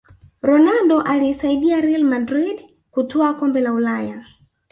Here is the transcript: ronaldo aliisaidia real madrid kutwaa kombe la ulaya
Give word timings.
ronaldo 0.41 1.01
aliisaidia 1.01 1.81
real 1.81 2.03
madrid 2.03 2.61
kutwaa 2.91 3.33
kombe 3.33 3.61
la 3.61 3.73
ulaya 3.73 4.25